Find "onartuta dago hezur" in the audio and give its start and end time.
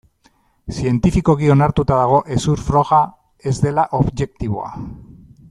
1.55-2.65